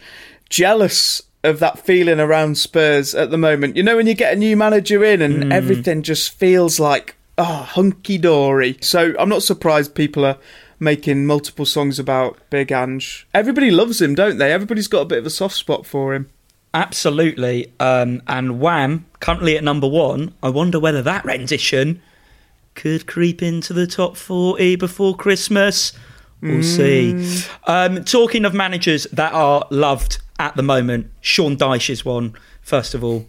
jealous 0.50 1.22
of 1.44 1.60
that 1.60 1.78
feeling 1.80 2.20
around 2.22 2.58
Spurs 2.58 3.14
at 3.14 3.32
the 3.32 3.38
moment. 3.38 3.76
You 3.76 3.84
know, 3.84 3.98
when 3.98 4.08
you 4.08 4.14
get 4.14 4.32
a 4.34 4.36
new 4.38 4.56
manager 4.56 5.04
in 5.04 5.22
and 5.22 5.44
Hmm. 5.44 5.52
everything 5.52 6.04
just 6.04 6.34
feels 6.34 6.80
like, 6.80 7.16
oh, 7.38 7.44
hunky 7.44 8.18
dory. 8.18 8.78
So 8.80 9.14
I'm 9.20 9.28
not 9.30 9.44
surprised 9.44 9.94
people 9.94 10.24
are 10.26 10.38
making 10.80 11.26
multiple 11.26 11.66
songs 11.66 12.00
about 12.00 12.38
Big 12.50 12.72
Ange. 12.72 13.28
Everybody 13.34 13.72
loves 13.72 14.02
him, 14.02 14.16
don't 14.16 14.38
they? 14.38 14.52
Everybody's 14.52 14.88
got 14.88 15.02
a 15.02 15.06
bit 15.06 15.20
of 15.20 15.26
a 15.26 15.30
soft 15.30 15.56
spot 15.56 15.86
for 15.86 16.14
him. 16.14 16.30
Absolutely. 16.74 17.72
Um, 17.80 18.22
and 18.28 18.60
Wham, 18.60 19.06
currently 19.20 19.58
at 19.58 19.64
number 19.64 19.88
one. 19.88 20.34
I 20.44 20.50
wonder 20.50 20.80
whether 20.80 21.02
that 21.02 21.24
rendition 21.24 22.02
could 22.74 23.08
creep 23.08 23.42
into 23.42 23.72
the 23.72 23.88
top 23.88 24.18
40 24.18 24.76
before 24.76 25.16
Christmas. 25.16 25.94
We'll 26.42 26.64
see. 26.64 27.44
Um, 27.64 28.04
talking 28.04 28.46
of 28.46 28.54
managers 28.54 29.06
that 29.14 29.34
are 29.34 29.66
loved 29.72 30.20
at 30.38 30.56
the 30.56 30.62
moment, 30.64 31.10
Sean 31.22 31.56
Dyche 31.58 31.90
is 31.90 32.06
one, 32.06 32.36
first 32.62 32.94
of 32.94 33.04
all. 33.04 33.26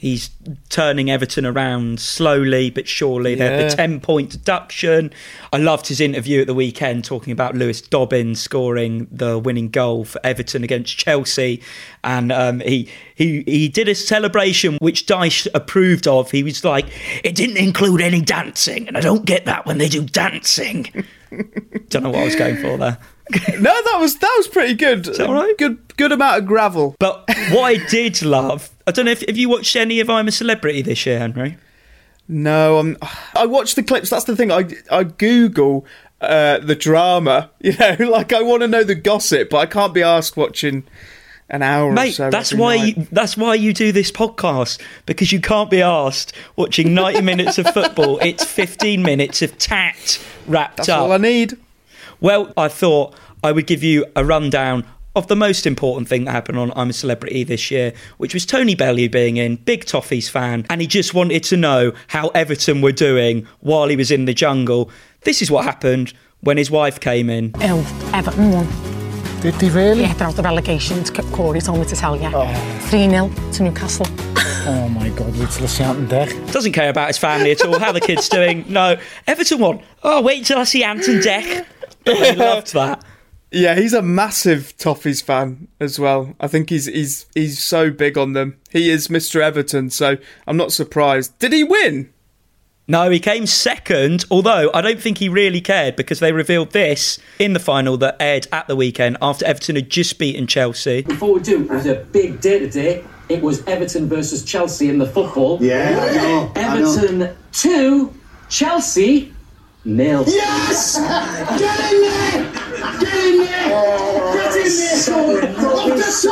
He's 0.00 0.30
turning 0.70 1.10
Everton 1.10 1.44
around 1.44 2.00
slowly 2.00 2.70
but 2.70 2.88
surely. 2.88 3.36
Yeah. 3.36 3.68
the 3.68 3.76
10 3.76 4.00
point 4.00 4.30
deduction. 4.30 5.12
I 5.52 5.58
loved 5.58 5.88
his 5.88 6.00
interview 6.00 6.40
at 6.40 6.46
the 6.46 6.54
weekend 6.54 7.04
talking 7.04 7.34
about 7.34 7.54
Lewis 7.54 7.82
Dobbin 7.82 8.34
scoring 8.34 9.08
the 9.12 9.38
winning 9.38 9.68
goal 9.68 10.06
for 10.06 10.18
Everton 10.24 10.64
against 10.64 10.96
Chelsea. 10.96 11.62
And 12.02 12.32
um, 12.32 12.60
he, 12.60 12.88
he, 13.14 13.42
he 13.42 13.68
did 13.68 13.88
a 13.88 13.94
celebration 13.94 14.78
which 14.80 15.04
Dyche 15.04 15.46
approved 15.52 16.08
of. 16.08 16.30
He 16.30 16.42
was 16.42 16.64
like, 16.64 16.86
it 17.22 17.34
didn't 17.34 17.58
include 17.58 18.00
any 18.00 18.22
dancing, 18.22 18.88
and 18.88 18.96
I 18.96 19.00
don't 19.00 19.26
get 19.26 19.44
that 19.44 19.66
when 19.66 19.76
they 19.76 19.90
do 19.90 20.06
dancing. 20.06 21.04
don't 21.90 22.02
know 22.02 22.08
what 22.08 22.20
I 22.20 22.24
was 22.24 22.36
going 22.36 22.56
for 22.56 22.78
there. 22.78 22.96
No, 23.60 23.70
that 23.70 23.98
was 24.00 24.18
that 24.18 24.34
was 24.38 24.48
pretty 24.48 24.74
good. 24.74 25.04
that 25.04 25.20
all 25.20 25.34
right? 25.34 25.56
Good 25.56 25.96
good 25.96 26.10
amount 26.10 26.38
of 26.38 26.46
gravel. 26.46 26.96
But 26.98 27.22
what 27.50 27.62
I 27.62 27.76
did 27.86 28.22
love, 28.22 28.70
I 28.90 28.92
don't 28.92 29.04
know 29.04 29.12
if, 29.12 29.22
if 29.22 29.38
you 29.38 29.48
watched 29.48 29.76
any 29.76 30.00
of 30.00 30.10
I'm 30.10 30.26
a 30.26 30.32
Celebrity 30.32 30.82
this 30.82 31.06
year, 31.06 31.20
Henry. 31.20 31.56
No, 32.26 32.78
I'm, 32.78 32.96
I 33.36 33.46
watch 33.46 33.76
the 33.76 33.84
clips. 33.84 34.10
That's 34.10 34.24
the 34.24 34.34
thing. 34.34 34.50
I 34.50 34.68
I 34.90 35.04
Google 35.04 35.86
uh, 36.20 36.58
the 36.58 36.74
drama. 36.74 37.50
You 37.60 37.76
know, 37.76 38.10
like 38.10 38.32
I 38.32 38.42
want 38.42 38.62
to 38.62 38.68
know 38.68 38.82
the 38.82 38.96
gossip, 38.96 39.50
but 39.50 39.58
I 39.58 39.66
can't 39.66 39.94
be 39.94 40.02
asked 40.02 40.36
watching 40.36 40.82
an 41.48 41.62
hour 41.62 41.90
or 41.90 41.92
Mate, 41.92 42.16
so. 42.16 42.30
that's 42.30 42.52
why 42.52 42.78
night. 42.78 42.96
you, 42.96 43.06
that's 43.12 43.36
why 43.36 43.54
you 43.54 43.72
do 43.72 43.92
this 43.92 44.10
podcast 44.10 44.80
because 45.06 45.30
you 45.30 45.40
can't 45.40 45.70
be 45.70 45.82
asked 45.82 46.32
watching 46.56 46.92
90 46.92 47.20
minutes 47.22 47.58
of 47.58 47.72
football. 47.72 48.18
It's 48.22 48.44
15 48.44 49.02
minutes 49.02 49.40
of 49.40 49.56
tact 49.56 50.24
wrapped 50.48 50.78
That's 50.78 50.88
up. 50.88 51.02
all 51.02 51.12
I 51.12 51.18
need. 51.18 51.56
Well, 52.20 52.52
I 52.56 52.66
thought 52.66 53.14
I 53.44 53.52
would 53.52 53.68
give 53.68 53.84
you 53.84 54.06
a 54.16 54.24
rundown 54.24 54.84
of 55.16 55.26
the 55.26 55.36
most 55.36 55.66
important 55.66 56.08
thing 56.08 56.24
that 56.24 56.32
happened 56.32 56.58
on 56.58 56.72
I'm 56.76 56.90
a 56.90 56.92
Celebrity 56.92 57.42
this 57.44 57.70
year, 57.70 57.92
which 58.18 58.34
was 58.34 58.46
Tony 58.46 58.74
Bellew 58.74 59.08
being 59.08 59.36
in, 59.38 59.56
big 59.56 59.84
Toffees 59.84 60.30
fan, 60.30 60.66
and 60.70 60.80
he 60.80 60.86
just 60.86 61.14
wanted 61.14 61.42
to 61.44 61.56
know 61.56 61.92
how 62.08 62.28
Everton 62.28 62.80
were 62.80 62.92
doing 62.92 63.46
while 63.60 63.88
he 63.88 63.96
was 63.96 64.10
in 64.10 64.24
the 64.26 64.34
jungle. 64.34 64.90
This 65.22 65.42
is 65.42 65.50
what 65.50 65.64
happened 65.64 66.12
when 66.40 66.56
his 66.56 66.70
wife 66.70 67.00
came 67.00 67.28
in. 67.28 67.52
ill. 67.60 67.84
Everton 68.14 68.52
won. 68.52 68.66
Did 69.40 69.54
they 69.54 69.70
really? 69.70 70.02
Yeah, 70.02 70.12
they're 70.14 70.28
out 70.28 70.38
of 70.38 70.44
relegation. 70.44 71.04
C- 71.04 71.14
Corey 71.32 71.60
told 71.60 71.80
me 71.80 71.86
to 71.86 71.96
tell 71.96 72.14
you. 72.14 72.28
3 72.88 73.08
0 73.08 73.30
to 73.52 73.62
Newcastle. 73.62 74.06
Oh 74.66 74.88
my 74.90 75.08
god, 75.10 75.34
wait 75.38 75.48
till 75.50 75.64
I 75.64 75.66
see 75.66 75.82
Ant 75.82 75.98
and 75.98 76.08
Dec. 76.08 76.52
Doesn't 76.52 76.72
care 76.72 76.90
about 76.90 77.08
his 77.08 77.16
family 77.18 77.50
at 77.50 77.64
all, 77.64 77.78
how 77.78 77.92
the 77.92 78.00
kid's 78.00 78.28
doing. 78.28 78.64
No, 78.68 78.96
Everton 79.26 79.58
won. 79.58 79.82
Oh, 80.02 80.20
wait 80.20 80.44
till 80.44 80.58
I 80.58 80.64
see 80.64 80.84
Ant 80.84 81.08
and 81.08 81.22
Dec. 81.22 81.64
I 82.06 82.30
loved 82.32 82.72
that. 82.74 83.02
Yeah, 83.52 83.74
he's 83.74 83.94
a 83.94 84.02
massive 84.02 84.76
Toffees 84.78 85.22
fan 85.22 85.68
as 85.80 85.98
well. 85.98 86.34
I 86.38 86.46
think 86.46 86.70
he's 86.70 86.86
he's 86.86 87.26
he's 87.34 87.62
so 87.62 87.90
big 87.90 88.16
on 88.16 88.32
them. 88.32 88.58
He 88.70 88.90
is 88.90 89.08
Mr. 89.08 89.40
Everton, 89.40 89.90
so 89.90 90.16
I'm 90.46 90.56
not 90.56 90.72
surprised. 90.72 91.38
Did 91.38 91.52
he 91.52 91.64
win? 91.64 92.12
No, 92.86 93.08
he 93.08 93.20
came 93.20 93.46
second, 93.46 94.24
although 94.32 94.70
I 94.74 94.80
don't 94.80 95.00
think 95.00 95.18
he 95.18 95.28
really 95.28 95.60
cared 95.60 95.94
because 95.94 96.18
they 96.18 96.32
revealed 96.32 96.72
this 96.72 97.20
in 97.38 97.52
the 97.52 97.60
final 97.60 97.96
that 97.98 98.16
aired 98.18 98.48
at 98.50 98.66
the 98.66 98.74
weekend 98.74 99.16
after 99.22 99.44
Everton 99.44 99.76
had 99.76 99.90
just 99.90 100.18
beaten 100.18 100.48
Chelsea. 100.48 101.02
Before 101.02 101.34
we 101.34 101.40
do, 101.40 101.62
it 101.62 101.70
was 101.70 101.86
a 101.86 101.96
big 101.96 102.40
day 102.40 102.58
today. 102.58 103.04
It 103.28 103.42
was 103.42 103.64
Everton 103.68 104.08
versus 104.08 104.44
Chelsea 104.44 104.88
in 104.88 104.98
the 104.98 105.06
football. 105.06 105.62
Yeah, 105.62 106.00
I 106.00 106.16
know. 106.16 106.52
I 106.56 106.80
know. 106.80 106.92
Everton 106.92 107.36
2, 107.52 108.12
Chelsea 108.48 109.32
nil. 109.84 110.24
Yes! 110.26 110.98
Get 111.58 111.92
in 111.92 112.00
there! 112.02 112.59
Get 112.98 113.14
in 113.14 113.38
there! 113.38 113.68
Get 114.34 114.56
in 114.56 114.62
there, 114.62 114.96
son! 114.96 115.34
The! 115.34 115.90
That's 115.96 116.24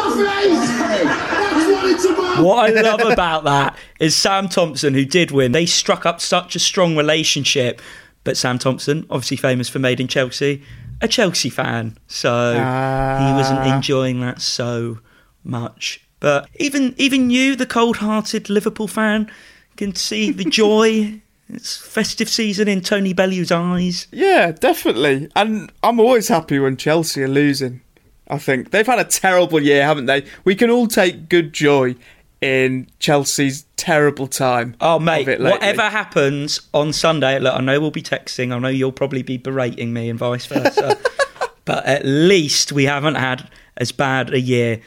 what! 2.38 2.70
I 2.76 2.80
love 2.80 3.00
about 3.00 3.44
that 3.44 3.76
is 4.00 4.14
Sam 4.16 4.48
Thompson, 4.48 4.94
who 4.94 5.04
did 5.04 5.30
win, 5.30 5.52
they 5.52 5.66
struck 5.66 6.06
up 6.06 6.20
such 6.20 6.56
a 6.56 6.58
strong 6.58 6.96
relationship. 6.96 7.80
But 8.24 8.36
Sam 8.36 8.58
Thompson, 8.58 9.06
obviously 9.08 9.36
famous 9.36 9.68
for 9.68 9.78
Made 9.78 10.00
in 10.00 10.08
Chelsea, 10.08 10.62
a 11.00 11.08
Chelsea 11.08 11.48
fan. 11.48 11.96
So 12.08 12.52
he 12.52 13.32
wasn't 13.32 13.60
ah. 13.60 13.76
enjoying 13.76 14.20
that 14.20 14.40
so 14.40 14.98
much. 15.44 16.04
But 16.20 16.48
even 16.56 16.94
even 16.98 17.30
you, 17.30 17.56
the 17.56 17.66
cold 17.66 17.98
hearted 17.98 18.50
Liverpool 18.50 18.88
fan, 18.88 19.30
can 19.76 19.94
see 19.94 20.30
the 20.30 20.44
joy. 20.44 21.20
It's 21.50 21.76
festive 21.76 22.28
season 22.28 22.68
in 22.68 22.82
Tony 22.82 23.12
Bellew's 23.12 23.50
eyes. 23.50 24.06
Yeah, 24.12 24.52
definitely. 24.52 25.30
And 25.34 25.72
I'm 25.82 25.98
always 25.98 26.28
happy 26.28 26.58
when 26.58 26.76
Chelsea 26.76 27.22
are 27.22 27.28
losing. 27.28 27.80
I 28.28 28.38
think 28.38 28.70
they've 28.70 28.86
had 28.86 28.98
a 28.98 29.04
terrible 29.04 29.60
year, 29.60 29.84
haven't 29.84 30.06
they? 30.06 30.26
We 30.44 30.54
can 30.54 30.70
all 30.70 30.86
take 30.86 31.28
good 31.28 31.54
joy 31.54 31.96
in 32.40 32.88
Chelsea's 32.98 33.64
terrible 33.76 34.26
time. 34.26 34.76
Oh, 34.80 34.98
mate, 34.98 35.40
whatever 35.40 35.82
happens 35.82 36.60
on 36.74 36.92
Sunday, 36.92 37.38
look, 37.38 37.54
I 37.54 37.60
know 37.60 37.80
we'll 37.80 37.90
be 37.90 38.02
texting. 38.02 38.54
I 38.54 38.58
know 38.58 38.68
you'll 38.68 38.92
probably 38.92 39.22
be 39.22 39.38
berating 39.38 39.92
me 39.92 40.10
and 40.10 40.18
vice 40.18 40.46
versa. 40.46 40.98
but 41.64 41.84
at 41.86 42.04
least 42.04 42.72
we 42.72 42.84
haven't 42.84 43.16
had 43.16 43.50
as 43.76 43.92
bad 43.92 44.32
a 44.32 44.40
year 44.40 44.80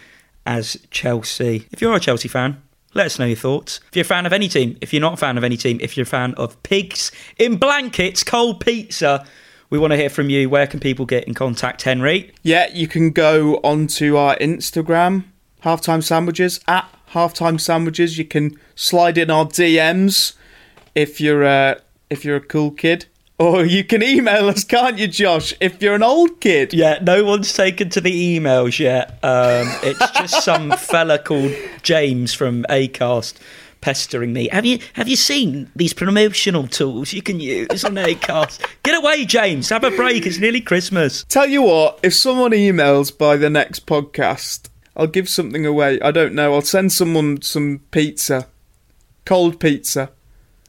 as 0.45 0.77
Chelsea. 0.91 1.67
If 1.71 1.81
you're 1.81 1.95
a 1.95 1.99
Chelsea 1.99 2.27
fan, 2.27 2.61
let 2.93 3.05
us 3.05 3.19
know 3.19 3.25
your 3.25 3.35
thoughts. 3.35 3.79
If 3.89 3.95
you're 3.95 4.01
a 4.01 4.05
fan 4.05 4.25
of 4.25 4.33
any 4.33 4.47
team, 4.47 4.77
if 4.81 4.93
you're 4.93 5.01
not 5.01 5.13
a 5.13 5.17
fan 5.17 5.37
of 5.37 5.43
any 5.43 5.57
team, 5.57 5.79
if 5.81 5.95
you're 5.95 6.03
a 6.03 6.07
fan 6.07 6.33
of 6.35 6.61
pigs 6.63 7.11
in 7.37 7.57
blankets, 7.57 8.23
cold 8.23 8.59
pizza, 8.59 9.25
we 9.69 9.79
want 9.79 9.91
to 9.91 9.97
hear 9.97 10.09
from 10.09 10.29
you. 10.29 10.49
Where 10.49 10.67
can 10.67 10.79
people 10.79 11.05
get 11.05 11.25
in 11.25 11.33
contact, 11.33 11.83
Henry? 11.83 12.31
Yeah, 12.43 12.69
you 12.73 12.87
can 12.87 13.11
go 13.11 13.55
onto 13.63 14.17
our 14.17 14.35
Instagram, 14.37 15.25
Halftime 15.63 16.03
Sandwiches, 16.03 16.59
at 16.67 16.87
Halftime 17.11 17.59
Sandwiches. 17.59 18.17
You 18.17 18.25
can 18.25 18.59
slide 18.75 19.17
in 19.17 19.31
our 19.31 19.45
DMs 19.45 20.33
if 20.93 21.21
you're 21.21 21.43
a, 21.43 21.81
if 22.09 22.25
you're 22.25 22.35
a 22.35 22.41
cool 22.41 22.71
kid. 22.71 23.05
Or 23.41 23.65
you 23.65 23.83
can 23.83 24.03
email 24.03 24.49
us, 24.49 24.63
can't 24.63 24.99
you, 24.99 25.07
Josh, 25.07 25.51
if 25.59 25.81
you're 25.81 25.95
an 25.95 26.03
old 26.03 26.39
kid? 26.39 26.75
Yeah, 26.75 26.99
no 27.01 27.23
one's 27.23 27.51
taken 27.51 27.89
to 27.89 27.99
the 27.99 28.39
emails 28.39 28.77
yet. 28.77 29.17
Um, 29.23 29.67
it's 29.81 30.11
just 30.11 30.43
some 30.45 30.73
fella 30.73 31.17
called 31.17 31.51
James 31.81 32.35
from 32.35 32.65
Acast 32.69 33.39
pestering 33.81 34.31
me. 34.31 34.47
Have 34.51 34.63
you 34.63 34.77
have 34.93 35.07
you 35.07 35.15
seen 35.15 35.71
these 35.75 35.91
promotional 35.91 36.67
tools 36.67 37.13
you 37.13 37.23
can 37.23 37.39
use 37.39 37.83
on 37.83 37.95
Acast? 37.95 38.63
Get 38.83 38.95
away, 38.95 39.25
James. 39.25 39.69
Have 39.69 39.83
a 39.83 39.89
break. 39.89 40.27
It's 40.27 40.37
nearly 40.37 40.61
Christmas. 40.61 41.23
Tell 41.23 41.47
you 41.47 41.63
what, 41.63 41.99
if 42.03 42.13
someone 42.13 42.51
emails 42.51 43.17
by 43.17 43.37
the 43.37 43.49
next 43.49 43.87
podcast, 43.87 44.69
I'll 44.95 45.07
give 45.07 45.27
something 45.27 45.65
away. 45.65 45.99
I 46.01 46.11
don't 46.11 46.35
know. 46.35 46.53
I'll 46.53 46.61
send 46.61 46.93
someone 46.93 47.41
some 47.41 47.81
pizza. 47.89 48.47
Cold 49.25 49.59
pizza. 49.59 50.11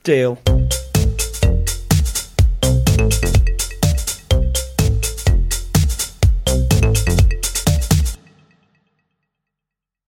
Deal. 0.05 0.39